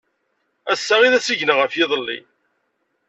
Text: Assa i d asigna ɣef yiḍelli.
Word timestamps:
Assa 0.73 0.95
i 1.01 1.07
d 1.11 1.13
asigna 1.17 1.53
ɣef 1.55 1.73
yiḍelli. 1.75 2.19